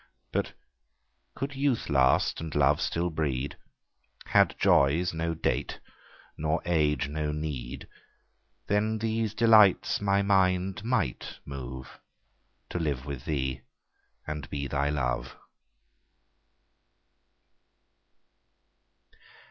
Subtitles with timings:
[0.31, 0.53] But
[1.35, 3.55] could youth last and love still breed,
[4.25, 5.79] Had joys no date
[6.39, 7.87] nor age no need,
[8.65, 11.99] Then these delights my mind might move
[12.71, 13.61] To live with thee
[14.25, 15.35] and be thy love.